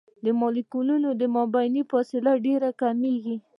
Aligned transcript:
د 0.25 0.25
مالیکولونو 0.41 1.07
منځنۍ 1.33 1.81
فاصله 1.91 2.31
ډیره 2.45 2.69
کمیږي. 2.81 3.35